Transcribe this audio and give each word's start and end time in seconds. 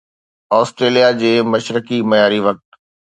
Australia 0.59 1.09
جي 1.19 1.29
مشرقي 1.55 1.99
معياري 2.13 2.39
وقت 2.47 2.67